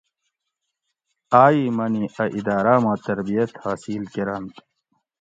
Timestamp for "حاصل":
3.63-4.03